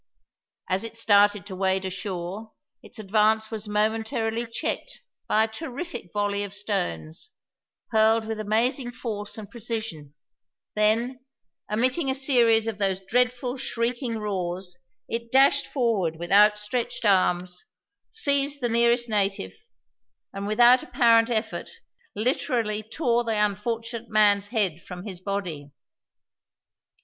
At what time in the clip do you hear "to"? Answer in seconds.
1.45-1.55